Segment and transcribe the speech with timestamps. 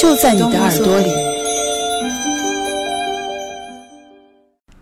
[0.00, 1.10] 就在你的耳朵里。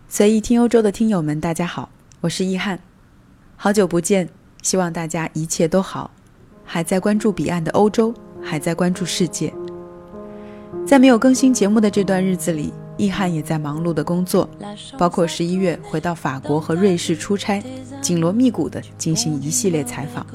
[0.07, 1.89] 随意听欧洲的听友们，大家好，
[2.21, 2.79] 我是易翰，
[3.57, 4.29] 好久不见，
[4.61, 6.09] 希望大家一切都好。
[6.63, 9.53] 还在关注彼岸的欧洲，还在关注世界。
[10.87, 14.49] 在没有更新节目的这段日子里，易翰也在忙碌的工作，
[14.97, 17.61] 包括十一月回到法国和瑞士出差，
[18.01, 20.25] 紧锣密鼓的进行一系列采访。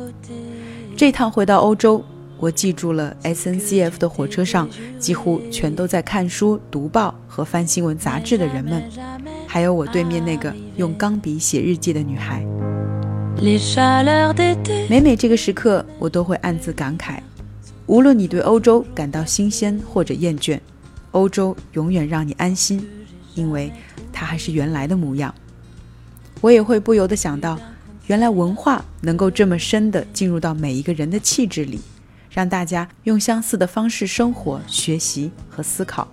[0.94, 2.04] 这趟回到欧洲，
[2.44, 4.68] 我记住了 SNCF 的火车上
[4.98, 8.82] 几乎全都在看书、读报和翻新闻杂志的人们，
[9.46, 12.44] 还有我对面那个用钢笔写日记的女孩。
[14.90, 17.16] 每每这个时刻，我都会暗自感慨：
[17.86, 20.60] 无论你对欧洲感到新鲜或者厌倦，
[21.12, 22.86] 欧洲永远让你安心，
[23.34, 23.72] 因为
[24.12, 25.34] 它还是原来的模样。
[26.42, 27.58] 我也会不由得想到，
[28.06, 31.80] 原来文化能够这么深的进入到每一个人的气质里，
[32.34, 36.06] 让大家用相似的方式生活、学习和思考。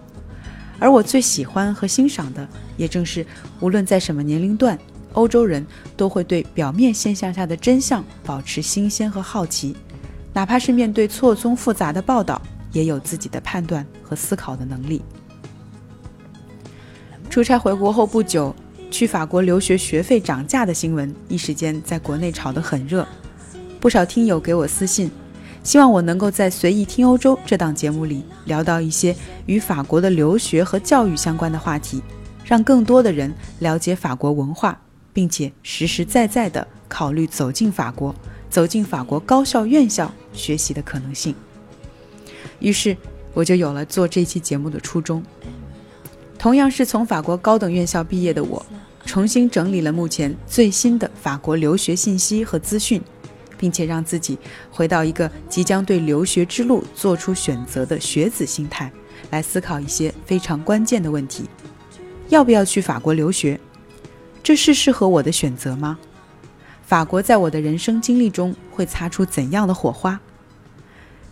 [0.79, 3.25] 而我最喜欢和欣赏的，也正是
[3.59, 4.77] 无论在什么年龄段。
[5.13, 5.65] 欧洲人
[5.97, 9.75] 都会对表面现象下的真相保持新鲜和好奇，
[10.31, 15.01] 哪怕是面对错综复杂的报道，也有自己的判断和思考的能力。
[17.29, 18.55] 出差回国后不久，
[18.89, 23.05] 去法国留学学费涨价的新闻一时间在国内炒得很热，
[23.81, 25.11] 不少听友给我私信，
[25.63, 32.01] 希望我能够在随意听欧洲这档节目里聊到一些与法国的留学和教育相关的话题，
[32.45, 34.79] 让更多的人了解法国文化。
[35.13, 38.15] 并且实实在在地考虑走进法国，
[38.49, 41.35] 走进法国高校院校学习的可能性。
[42.59, 42.95] 于是，
[43.33, 45.21] 我就有了做这期节目的初衷。
[46.37, 48.65] 同样是从法国高等院校毕业的我，
[49.05, 53.01] 重新整理了目前最新的法国留学信息和资讯，
[53.61, 54.39] 并且让自己
[54.71, 58.91] 回到一个即将对留学之路做出选择的学子心态，
[59.29, 61.45] 来思考一些非常关键的问题：
[62.29, 63.59] 要不要去法国留学？
[64.41, 65.99] 这是适合我的选择吗？
[66.83, 70.19] 法国在我的人生经历中会擦出怎样的火花？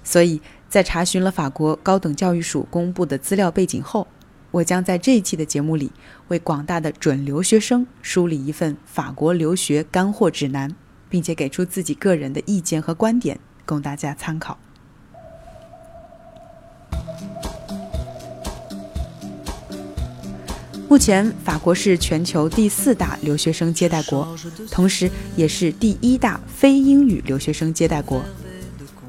[0.03, 0.39] 所以
[0.69, 4.07] 在查询了法国高等教育署公布的资料背景后，
[4.51, 5.91] 我将在这一期的节目里
[6.27, 10.75] 为广大的准留学生梳理一份法国留学干货指南，
[11.09, 14.57] 并且给出自己个人的意见和观点，供大家参考。
[20.87, 24.35] 目前，法国是全球第四大留学生接待国，
[24.71, 28.23] 同时也是第一大非英语留学生接待国。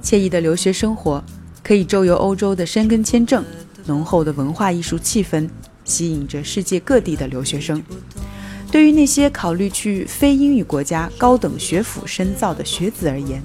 [0.02, 1.24] 惬意的留学生活，
[1.62, 3.42] 可以周游欧洲的申根签证，
[3.86, 5.48] 浓厚的文化艺术气氛，
[5.84, 7.82] 吸引着世界各地的留学生。
[8.70, 13.42] 对于那些考虑去非英语国家高等学府深造的学子而言，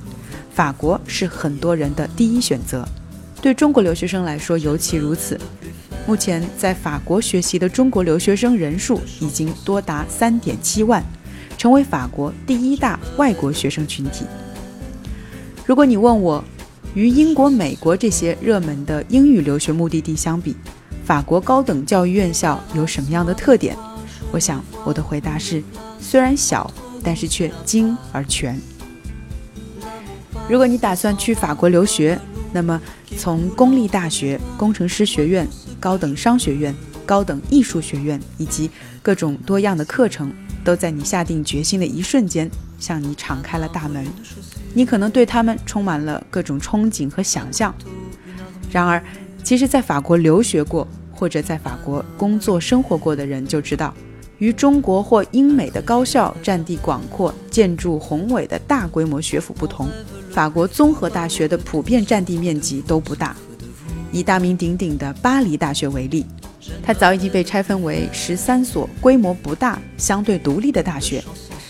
[0.53, 2.87] 法国是很多人的第一选择。
[3.41, 5.39] 对中国留学生来说，尤其如此。
[6.07, 11.03] 目前在法国学习的中国留学生人数已经多达三点七万，
[11.57, 14.25] 成为法国第一大外国学生群体。
[15.65, 16.43] 如果你问我，
[16.93, 20.55] 与英国、美国这些热门的英语留学目的地相比，
[21.03, 23.75] 法国高等教育院校有什么样的特点？
[24.35, 25.63] 我想我的回答是：
[25.97, 26.69] 虽然小，
[27.01, 28.59] 但是却精而全。
[30.49, 32.19] 如果你打算去法国留学，
[32.51, 32.81] 那么
[33.17, 35.47] 从公立大学、工程师学院。
[35.79, 36.73] 高等商学院、
[37.05, 38.71] 高等艺术学院以及
[39.03, 44.03] 各种多样的课程，都在你下定决心的一瞬间向你敞开了大门。
[44.73, 47.73] 你可能对他们充满了各种憧憬和想象。
[48.71, 49.03] 然而，
[49.43, 53.93] 其实，在法国留学过或者在法国工作生活过的人就知道，
[54.39, 59.87] 与中国或英美的高校占地广阔、建筑宏伟的大规模学府不同，
[60.31, 63.35] 法国综合大学的普遍占地面积都不大。
[64.11, 66.25] 以大名鼎鼎的巴黎大学为例，
[66.83, 71.23] 它早已经被拆分为十三所规模不大、相对独立的大学，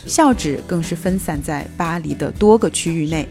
[0.06, 3.28] 校址更是分散在巴黎的多个区域内。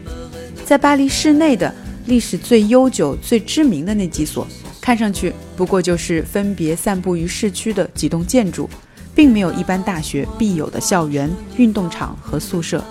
[0.65, 1.73] 在巴黎市内的
[2.07, 4.47] 历史最悠久、最知名的那几所，
[4.81, 8.69] 看上去不过就是分别散布于市区的几栋建筑，
[9.15, 12.83] 并没有一般大学必有的校园、运动场和宿舍。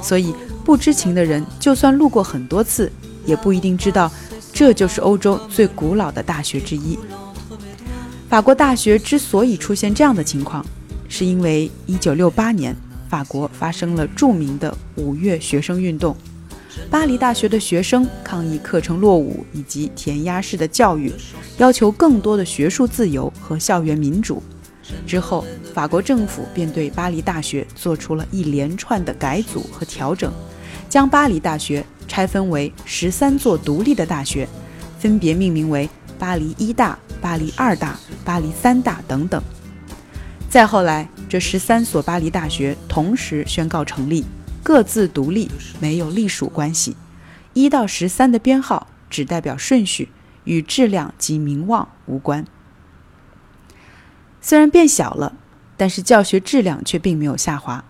[0.00, 0.32] 所以，
[0.64, 2.90] 不知情的人就算路过很多次，
[3.26, 4.10] 也不一定知道。
[4.52, 6.98] 这就是欧洲最古老的大学之一。
[8.28, 10.64] 法国大学之所以出现这样的情况，
[11.08, 12.76] 是因为1968年
[13.08, 16.16] 法国发生了著名的五月学生运动。
[16.90, 21.12] 巴黎大学的学生抗议课程落伍以及填鸭式的教育，
[21.58, 24.42] 要求更多的学术自由和校园民主。
[25.06, 25.44] 之后，
[25.74, 30.32] 法国政府便对巴黎大学做出了一连串的改组和调整，
[30.88, 31.84] 将巴黎大学。
[32.10, 34.48] 拆分为十三座独立的大学，
[34.98, 35.86] 分别命名为
[36.18, 39.42] 巴黎一大、巴黎二大、巴黎三大等等。
[40.48, 44.24] 再后来，这十三所巴黎大学同时宣告成立，
[44.62, 45.50] 各自独立，
[45.80, 46.96] 没有隶属关系。
[47.52, 50.08] 一到十三的编号只代表顺序，
[50.44, 52.42] 与质量及名望无关。
[54.40, 55.36] 虽然变小了，
[55.76, 57.84] 但是教学质量却并没有下滑。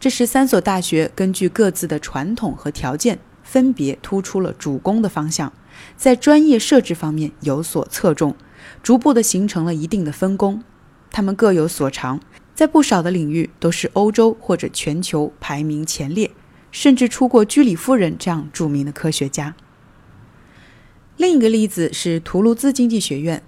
[0.00, 5.52] 这十三所大学根据各自的传统和条件，分别突出了主攻的方向，
[5.96, 8.34] 在专业设置方面有所侧重，
[8.82, 10.62] 逐步的形成了一定的分工。
[11.10, 12.20] 他们各有所长，
[12.54, 16.30] 在不少的领域都是欧洲或者全球排名前列，
[16.70, 19.54] 甚至出过居里夫人这样著名的科学家。
[21.16, 23.42] 另一个例子是图卢兹经济学院，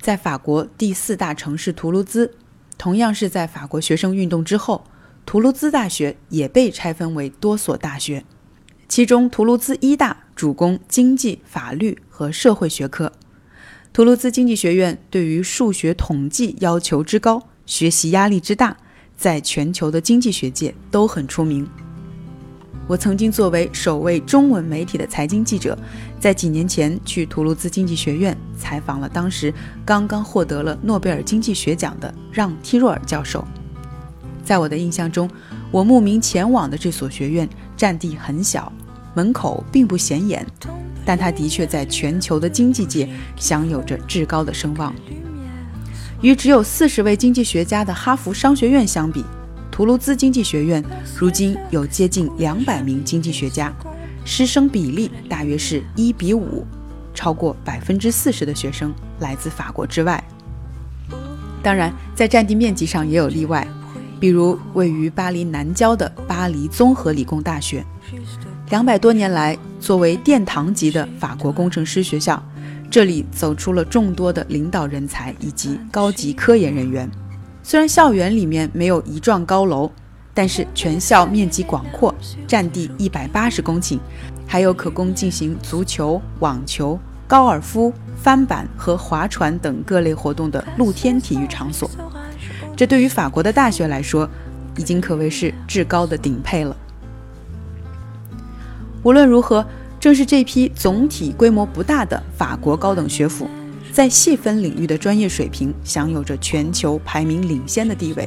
[0.00, 2.34] 在法国第四大城市图卢兹，
[2.78, 4.84] 同样是在法国学生运动之后，
[5.26, 8.24] 图卢兹大学也被拆分为多所大学，
[8.88, 13.12] 其中图卢兹一大主攻经济、法律和社会学科。
[13.92, 18.76] 图卢兹经济学院对于数学统计要求之高，学习压力之大，
[19.18, 21.68] 在全球的经济学界都很出名。
[22.86, 25.78] 我曾经作为首位中文媒体的财经记者，
[26.20, 29.52] 在几年前去图卢兹经济学院采访了当时
[29.86, 33.42] 刚刚获得了诺贝尔经济学奖的让·梯若尔教授。
[34.44, 35.28] 在我的印象中，
[35.70, 38.70] 我慕名前往的这所学院占地很小，
[39.14, 40.46] 门口并不显眼。
[41.06, 44.94] 但它的确在全球的经济界享有着至高的声望。
[46.20, 49.24] 与只有四十位经济学家的哈佛商学院相比，
[49.70, 50.84] 图卢兹经济学院
[51.16, 53.74] 如今有接近两百名经济学家，
[54.24, 56.66] 师生比例大约是一比五，
[57.14, 60.22] 超过百分之四十的学生来自法国之外。
[61.62, 63.66] 当然，在占地面积上也有例外，
[64.18, 67.84] 比如位于巴黎南郊的巴黎综合理工大学。
[68.70, 72.42] 两百多年来，作为殿堂级的法国工程师学校，
[72.90, 77.10] 这里走出了众多的领导人才以及高级科研人员。
[77.62, 79.90] 虽然校园里面没有一幢高楼，
[80.40, 82.14] 但是全校面积广阔，
[82.46, 83.98] 占地一百八十公顷，
[84.46, 86.98] 还有可供进行足球、网球、
[87.28, 91.90] 高尔夫、翻板和划船等各类活动的露天体育场所。
[92.74, 94.26] 这对于法国的大学来说，
[94.78, 96.74] 已经可谓是至高的顶配了。
[99.02, 99.62] 无论如何，
[100.00, 103.46] 正是这批总体规模不大的法国高等学府，
[103.92, 108.26] 在细分领域的专业水平享有着全球排名领先的地位。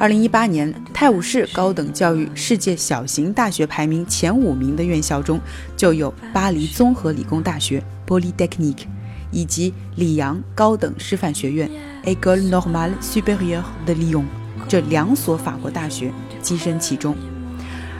[0.00, 5.40] 二零一八年，泰晤士高等教育世界小型大学排名前五名的院校中，
[5.76, 8.84] 就有巴黎综合理工大学 （Polytechnique）
[9.32, 11.68] 以及里昂高等师范学院
[12.04, 14.22] （École Normale Supérieure de Lyon）
[14.68, 16.12] 这两所法国大学
[16.44, 17.16] 跻身其中。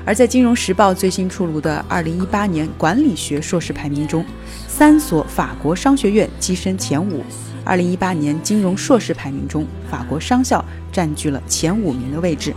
[0.04, 4.24] 而在《金融时报》最新出炉的2018年管理学硕士排名中，
[4.68, 7.24] 三所法国商学院跻身前五。
[7.66, 12.54] 2018年金融硕士排名中，法国商校占据了前五名的位置。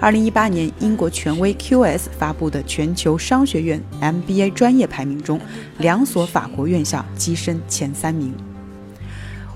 [0.00, 5.40] 2018年英国权威 QS 发布的全球商学院 MBA 专业排名中，
[5.78, 8.32] 两所法国院校跻身前三名。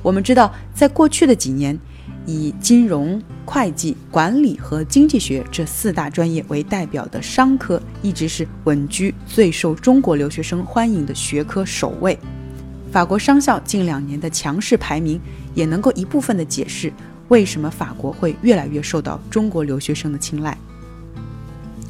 [0.03, 1.79] 我们知道，在过去的几年，
[2.27, 12.19] 以金融、会计、管理和经济学这四大专业为代表的商科，一直是稳居最受中国留学生欢迎的学科首位。
[12.93, 15.19] 法国商校近两年的强势排名，
[15.55, 16.93] 也能够一部分的解释
[17.29, 20.57] 为什么法国会越来越受到中国留学生的青睐。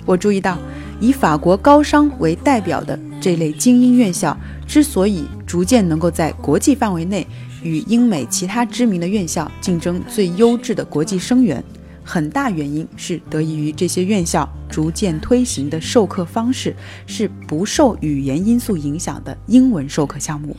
[0.07, 0.57] 我注意到，
[1.01, 7.27] 以法国高商为代表的这类精英院校，之所以逐渐能够在国际范围内。
[7.65, 11.63] 与英美其他知名的院校竞争最优质的国际生源，
[12.05, 16.75] 很大原因是得益于这些院校逐渐推行的授课方式
[17.07, 20.57] 是不受语言因素影响的英文授课项目。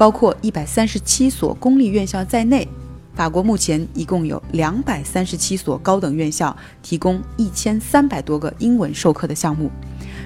[0.00, 2.66] 包括一百三十七所公立院校在内，
[3.14, 9.70] 法国目前一共有两百三十七所高等院校提供一千三百多个英文授课的项目，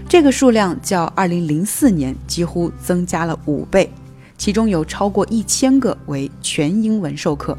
[0.08, 3.90] 这个数量较二零零四年几乎增加了五倍。
[4.38, 7.58] 其中有超过一千个为全英文授课，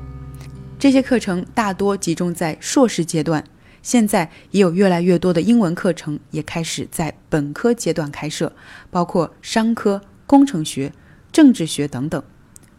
[0.79, 3.43] 这些课程大多集中在硕士阶段。
[3.81, 8.53] 现在也有越来越多的英文课程也开始在本科阶段开设，
[8.89, 10.93] 包括商科、工程学、
[11.35, 12.23] 政治学等等。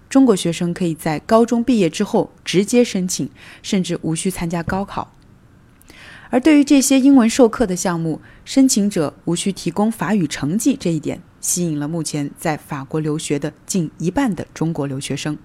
[0.08, 3.28] 中国学生可以在高中毕业之后直接申请，
[3.60, 5.12] 甚至无需参加高考。
[6.30, 11.20] 而对于这些英文授课的项目，申请者无需提供法语成绩，这一点。
[11.38, 15.36] 吸引了目前在法国留学的近一半的中国留学生。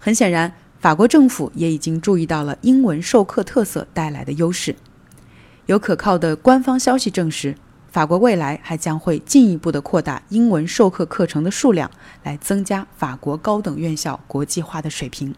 [0.00, 4.74] 很显然，法国政府也已经注意到了英文授课特色带来的优势。
[5.66, 7.54] 有可靠的官方消息证实，
[7.90, 11.90] 法国未来还将会进一步的扩大英文授课课程的数量，
[12.22, 15.34] 来增加法国高等院校国际化的水平。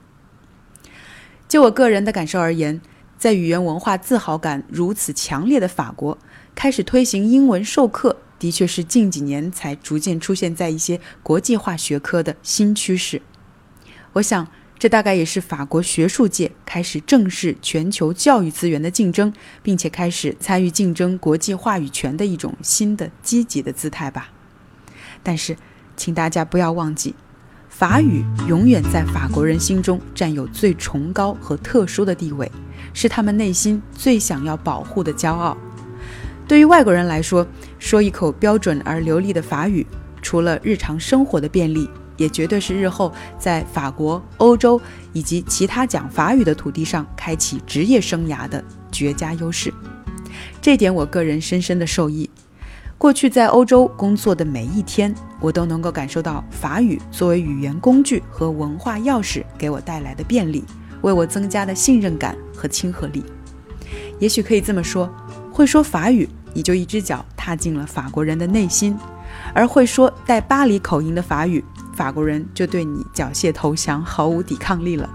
[1.49, 2.81] 就我个人的感受而言，
[3.17, 6.19] 在语言文化自豪感如此强烈的法国，
[6.55, 13.23] 开始推行英文授课，的确是近几年才逐渐出现在一些国际化学科的新趋势。
[14.15, 14.47] 我想。
[14.81, 19.31] 这大概也是法国学术界开始正视全球教育资源的竞争，
[19.63, 24.31] 并且开始参与竞争国际话语权的一种新的积极的姿态吧。
[25.23, 25.55] 但是，
[25.99, 27.15] 请大家不要忘记，
[27.69, 32.51] 法语永远在法国人心中占有最崇高和特殊的地位，
[32.95, 35.55] 是他们内心最想要保护的骄傲。
[36.49, 37.47] 对于外国人来说，
[37.79, 39.87] 说一口标准而流利的法语，
[40.23, 41.87] 除了日常生活的便利。
[42.21, 44.79] 也绝对是日后在法国、欧洲
[45.15, 48.63] 以及其他讲法语的土地上开启职业生涯的
[48.93, 49.73] 绝佳优势。
[50.61, 52.29] 这点我个人深深的受益。
[52.99, 60.63] 过去在欧洲工作的每一天，我都能够感受到法语作为语言工具和文化钥匙给我带来的便利，
[61.01, 63.25] 为我增加的信任感和亲和力。
[64.19, 65.09] 也许可以这么说，
[65.51, 68.93] 会说法语，你就一只脚踏进了法国人的内心；
[69.55, 71.65] 而会说带巴黎口音的法语。
[72.01, 75.07] 法国人就对你缴械投降，毫无抵抗力了。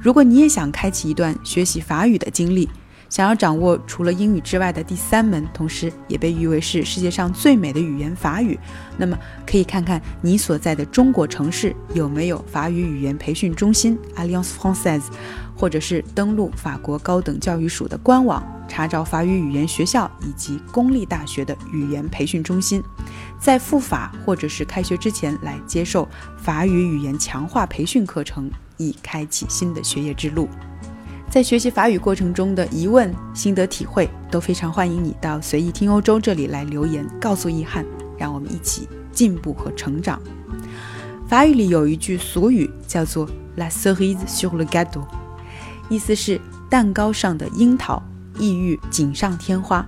[0.00, 2.68] 如果你也想开启一段学习法语的经历，
[3.08, 8.58] 想要掌握除了英语之外的第三门，同时也被誉为是世界上最美的语言法语，
[8.96, 15.04] 那么可以看看你所在的中国城市有没有法语语言培训中心 （Alliance Française），
[15.56, 22.82] 或者是登录法国高等教育署的官网，查找法语语言学校以及公立大学的语言培训中心。
[23.40, 30.48] 在复法或者是开学之前来接受法语语言强化培训课程，以开启新的学业之路。
[31.30, 37.84] 在学习法语过程中的疑问、心得体会，都非常欢迎你到随意听欧洲这里来留言，告诉易翰，
[38.16, 40.18] 让我们一起进步和成长。
[41.28, 45.04] 法语里有一句俗语叫做 “la cerise sur le gâteau”，
[45.90, 48.02] 意思是蛋糕上的樱桃，
[48.38, 49.86] 意欲锦上添花。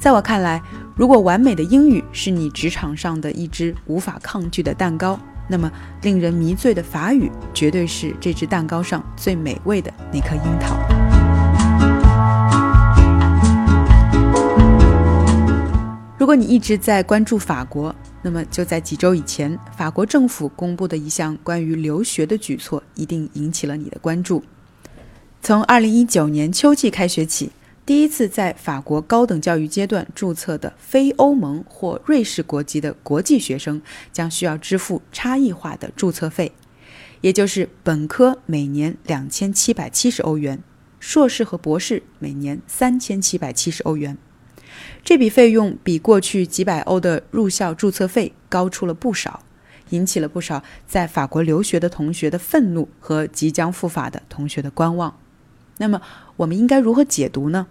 [0.00, 0.60] 在我看来，
[0.96, 5.18] 如果完美的英语是你职场上的一只无法抗拒的蛋糕，
[5.48, 5.70] 那么
[6.02, 10.76] 令人迷醉的法语绝对是这只蛋糕上最美味的那颗樱桃。
[16.18, 24.42] 如果你一直在关注法国，那么就在几周以前，法国政府公布的一项关于留学的举措一定引起了你的关注。
[25.42, 27.52] 从二零一九年秋季开学起。
[27.86, 33.80] 第一次在法国高等教育阶段注册的非欧盟或瑞士国籍的国际学生
[34.12, 36.50] 将需要支付差异化的注册费，
[37.20, 40.60] 也就是本科每年两千七百七十欧元，
[40.98, 44.18] 硕士和博士每年三千七百七十欧元。
[45.04, 49.44] 这笔费用比过去几百欧的入校注册费高出了不少，
[49.90, 55.16] 引起了不少在法国留学的同学的愤怒和即将赴法的同学的观望。
[55.78, 56.02] 那么，
[56.38, 57.68] 我们应该如何解读呢？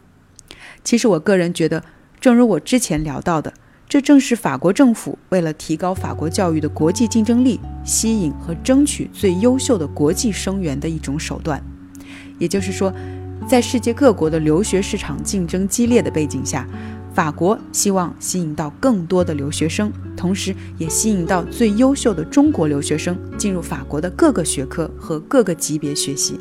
[0.85, 1.83] 其实我个人觉得，
[2.21, 3.51] 正如我之前聊到的，
[3.89, 11.61] 这正是法国政府为了提高法国教育的国际竞争力，吸引和争取最优秀的国际生源的一种手段。
[12.37, 12.93] 也就是说，
[13.47, 16.67] 在世界各国的留学市场竞争激烈的背景下，
[17.15, 26.39] 法国希望吸引到更多的留学生，同时也吸引到最优秀的中国留学生进入法国的各个学科和各个级别学习。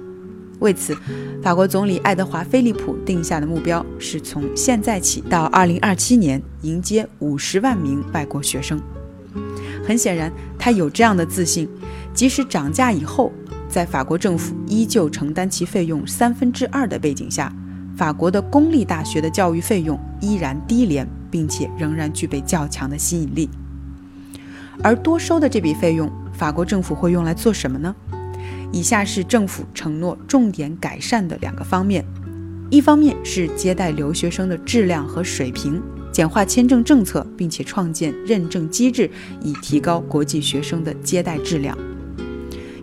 [0.65, 0.97] 为此，
[1.43, 8.81] 法国总理爱德华·菲利普定下的目标是从现在起到2027年迎接50万名外国学生。
[9.87, 11.69] 很显然，他有这样的自信，
[12.15, 13.31] 即使涨价以后，
[13.69, 17.55] 在法国政府依旧承担其费用三分之二的背景下，
[17.95, 23.51] 法国的公立大学的教育费用依然低廉，并且仍然具备较强的吸引力。
[24.83, 27.95] 而多收的这笔费用，法国政府会用来做什么呢？
[28.73, 32.05] 以下是政府承诺重点改善的两个方面：
[32.71, 35.81] 一方面是接待留学生的质量和水平，
[36.11, 41.77] 简化签证政策，并且创建认证机制，以提高国际学生的接待质量。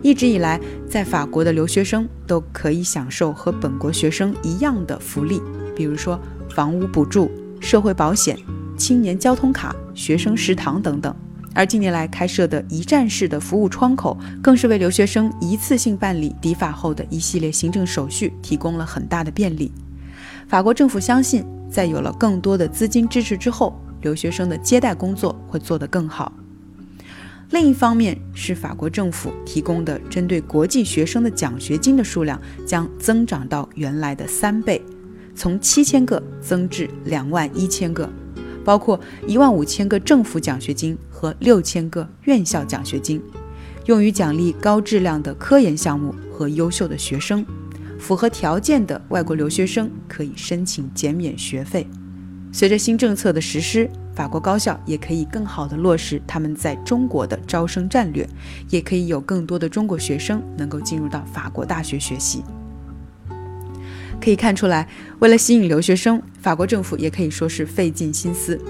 [0.02, 5.40] 一直以来，在法国的留学生都可以享受和本国学生一样的福利，
[5.76, 6.18] 比如说
[6.50, 8.36] 房屋补助、社会保险、
[8.76, 11.14] 青年交通卡、学生食堂等等。
[11.54, 19.70] 而近年来开设的一站式的服务窗口，更是为留学生一次性办理抵法后的一系列行政手续提供了很大的便利。
[20.48, 26.32] 法国政府相信，在有了更多的资金支持之后，留学生的接待工作会做得更好。
[27.50, 34.80] 另一方面，是法国政府提供的针对国际学生的奖学金的数量将增长到原来的三倍，
[35.34, 38.08] 从七千个增至两万一千个。
[38.64, 43.22] 包括一万五千个政府奖学金和六千个院校奖学金，
[43.86, 47.46] 用于奖励高质量的科研项目和优秀的学生。
[47.96, 51.86] 符合条件的外国留学生可以申请减免学费。
[52.50, 58.28] 随着新政策的实施，法国高校也可以更好地落实他们在中国的招生战略，
[58.68, 62.42] 也可以有更多的中国学生能够进入到法国大学学习。
[64.20, 64.88] 可以看出来，
[65.20, 68.60] 为了吸引留学生，法国政府也可以说是费尽心思。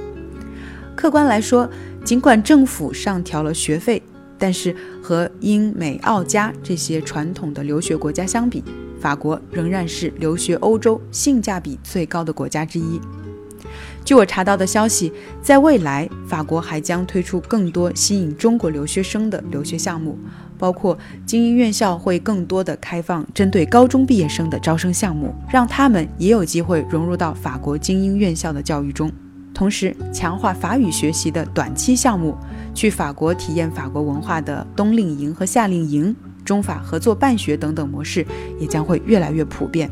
[0.94, 1.68] 客观来说，
[2.04, 4.02] 尽管政府上调了学费，
[4.36, 8.62] 但是和英美澳加这些传统的留学国家相比，
[9.00, 13.00] 法国仍然是留学欧洲性价比最高的国家之一。
[14.04, 20.18] 据我查到的消息，在未来，法国还将推出更多吸引中国留学生的留学项目，
[20.58, 29.10] 包括精英院校会更多的开放针对高中毕业生的招生项目，让他们也有机会融入到法国精英院校的教育中。
[29.54, 32.36] 同时，强化法语学习的短期项目，
[32.74, 38.26] 去法国体验法国文化的冬令营和夏令营、中法合作办学等等模式，
[38.58, 39.90] 也将会越来越普遍。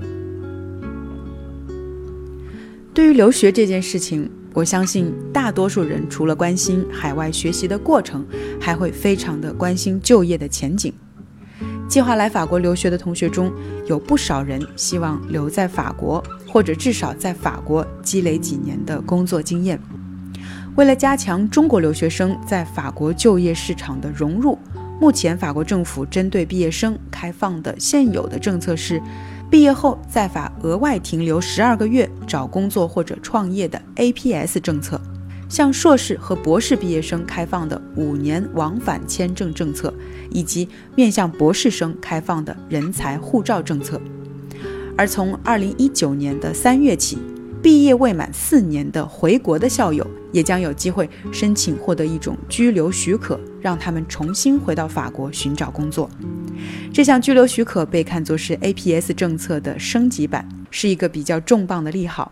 [2.92, 8.26] 对于留学这件事情，我相信大多数人除了关心海外学习的过程，
[8.60, 10.92] 还会非常的关心就业的前景。
[11.90, 13.52] 计划来法国留学的同学中，
[13.84, 19.76] 有不少人希望留在法国，或者至少在法国积累几年的工作经验。
[20.76, 24.56] 为了加强中国留学生在法国就业市场的融入，
[25.00, 29.02] 目前法国政府针对毕业生开放的现有的政策是。
[29.50, 35.00] 毕业后在法额外停留十二个月找工作或者创业的 APS 政策，
[35.50, 39.92] 向硕士和博士毕业生开放的五年往返签证政策，
[40.30, 44.00] 以及面向博士生开放的人才护照政策。
[44.96, 47.18] 而从二零一九年的三月起，
[47.60, 56.08] 毕业未满四年的回国的校友也将有机会申请获得一种居留许可，让他们重新回到法国寻找工作。
[56.92, 62.30] 这项居留许可被看作是 APS 政策的升级版，是一个比较重磅的利好。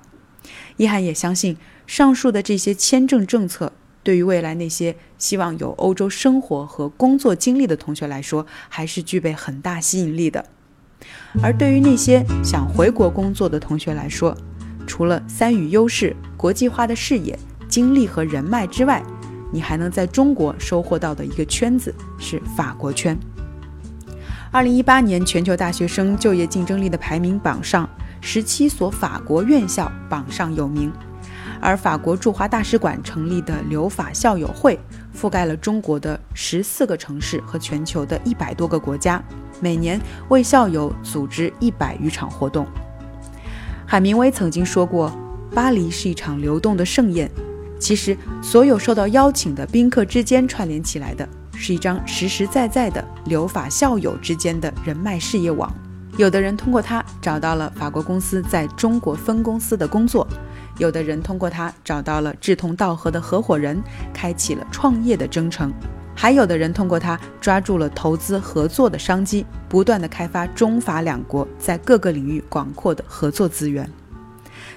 [0.77, 1.57] 一涵也相信，
[1.89, 3.73] 上述的这些签证政策
[4.03, 10.45] 对于未来那些希望有欧洲生活和工作经历的同学来说，还是具备很大吸引力的。
[11.43, 14.37] 而对于那些想回国工作的同学来说，
[14.87, 17.37] 除了三语优势、国际化的视野、
[17.69, 19.03] 经历和人脉之外，
[19.51, 23.19] 你还能在中国收获到的一个圈子是法国圈。
[24.51, 27.89] 二零一八年全球大学生就业竞争力的排名榜上，
[28.21, 30.93] 十七所法国院校榜上有名，
[31.61, 34.79] 而法国驻华大使馆成立的留法校友会，
[35.15, 39.23] 覆盖了中国的十四个城市和全球的一百多个国家，
[39.61, 42.67] 每年为校友组织一百余场活动。
[43.87, 45.13] 海明威曾经说过
[45.55, 47.31] ：“巴黎是一场流动的盛宴。”
[47.81, 51.29] 其实，所有受到邀请的宾客之间串联起来的。
[51.61, 55.69] 是一张实实在在的留法校友之间的人脉事业网。
[56.17, 60.25] 有的人通过他找到了法国公司在中国分公司的工作，
[60.79, 63.83] 有的人通过它找到了志同道合的合伙人，
[64.15, 65.73] 开启了创业的征程，
[66.17, 73.91] 还有的人通过它抓住了投资合作的商机，不断的开发中法两国在各个领域广阔的合作资源。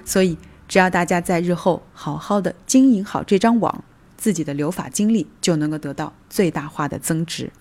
[0.04, 0.38] 所以，
[0.68, 3.84] 只要大家在日后好好的经营好这张网。
[4.18, 7.52] 自己的留法经历就能够得到最大化的增值。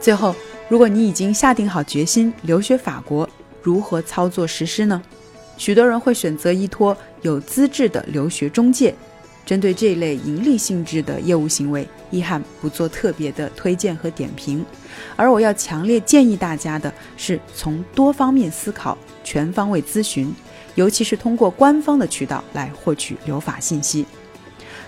[0.00, 0.34] 最后，
[0.68, 3.28] 如果你已经下定好决心留学法国，
[3.62, 5.02] 如何操作实施呢？
[5.56, 8.94] 许多人会选择依托有资质的留学中介。
[9.44, 14.64] 针对这类盈利性质的业务行为，易翰不做特别的推荐和点评，
[15.16, 20.34] 而我要强烈建议大家的是从多方面思考、全方位咨询，
[20.76, 24.06] 尤其是通过官方的渠道来获取留法信息。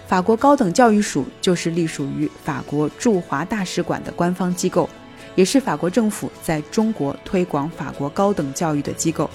[0.07, 4.89] 法国高等教育署就是隶属于法国驻华大使馆的官方机构，
[5.35, 9.29] 也是法国政府在中国推广法国高等教育的机构。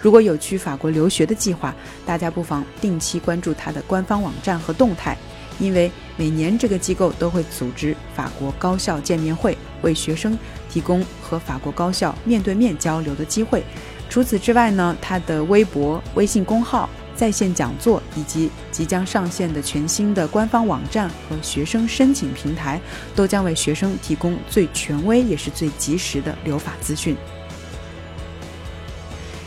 [0.00, 1.74] 如果有去法国留学的计划，
[2.06, 5.16] 大家不妨定期关注它的官方网站和动态，
[5.58, 10.38] 因为每年这个机构都会组织法国高校见面会，为学生
[10.70, 13.64] 提供和法国高校面对面交流的机会。
[14.08, 22.80] 除此之外呢，它的微博、微信公号、在线讲座以及即将上线的全新的官方网站和学生申请平台，
[23.16, 27.16] 都将为学生提供最权威也是最及时的留法资讯。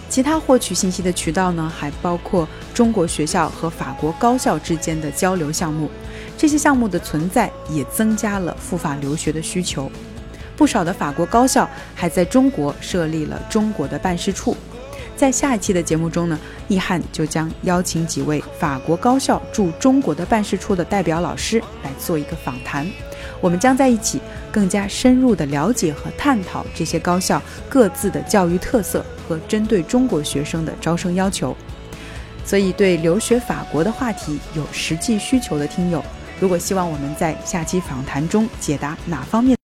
[0.10, 5.90] 其他获取信息的渠道呢，还包括中国学校和法国高校之间的交流项目。
[6.38, 9.90] 这些项目的存在也增加了赴法留学的需求。
[10.58, 14.58] 不少的法国高校还在中国设立了中国的办事处。
[15.22, 22.90] 在下一期的节目中呢，易翰就将邀请几位法国高校驻中国的办事处的代表老师来做一个访谈。
[23.40, 24.20] 我们将在一起
[24.52, 31.56] 更加深入地了解和探讨这些高校各自的教育特色和针对中国学生的招生要求。
[32.44, 36.04] 所以，对留学法国的话题有实际需求的听友，
[36.40, 39.56] 如果希望我们在下期访谈中解答哪方面？